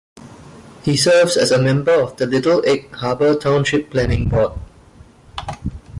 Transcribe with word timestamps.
He 0.81 0.97
serves 0.97 1.37
as 1.37 1.51
a 1.51 1.61
member 1.61 1.91
of 1.91 2.17
the 2.17 2.25
Little 2.25 2.65
Egg 2.65 2.91
Harbor 2.91 3.35
Township 3.35 3.91
Planning 3.91 4.29
Board. 4.29 4.53